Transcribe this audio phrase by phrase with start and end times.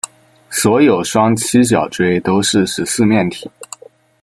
[0.49, 3.47] 所有双七角锥都是十四面体。